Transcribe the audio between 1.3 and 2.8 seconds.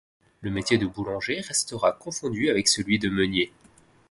restera confondu avec